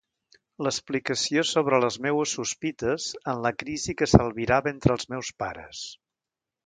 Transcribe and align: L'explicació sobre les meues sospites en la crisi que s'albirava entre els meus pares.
L'explicació 0.67 1.43
sobre 1.49 1.81
les 1.83 1.99
meues 2.05 2.33
sospites 2.37 3.11
en 3.35 3.45
la 3.47 3.51
crisi 3.59 3.95
que 4.01 4.09
s'albirava 4.15 4.73
entre 4.77 4.99
els 4.99 5.11
meus 5.15 5.31
pares. 5.45 5.85